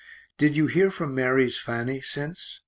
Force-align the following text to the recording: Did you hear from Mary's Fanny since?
Did 0.39 0.57
you 0.57 0.65
hear 0.65 0.89
from 0.89 1.13
Mary's 1.13 1.59
Fanny 1.59 2.01
since? 2.01 2.59